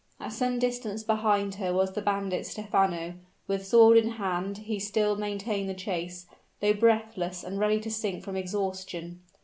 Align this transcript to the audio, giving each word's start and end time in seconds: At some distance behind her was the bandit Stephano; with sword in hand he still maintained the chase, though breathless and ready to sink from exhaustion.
At 0.19 0.33
some 0.33 0.57
distance 0.57 1.03
behind 1.03 1.53
her 1.61 1.71
was 1.75 1.91
the 1.93 2.01
bandit 2.01 2.47
Stephano; 2.47 3.13
with 3.47 3.67
sword 3.67 3.97
in 3.97 4.13
hand 4.13 4.57
he 4.57 4.79
still 4.79 5.15
maintained 5.15 5.69
the 5.69 5.75
chase, 5.75 6.25
though 6.59 6.73
breathless 6.73 7.43
and 7.43 7.59
ready 7.59 7.79
to 7.81 7.91
sink 7.91 8.23
from 8.23 8.35
exhaustion. 8.35 9.21